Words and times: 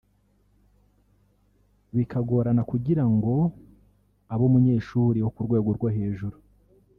bikagorana 1.95 2.61
kugira 2.71 3.03
ngo 3.13 3.33
abe 4.33 4.43
umunyeshuri 4.49 5.19
wo 5.21 5.29
ku 5.35 5.41
rwego 5.47 5.69
rwo 5.77 5.89
hejuru 5.97 6.37